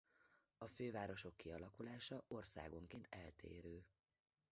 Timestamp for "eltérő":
3.09-3.85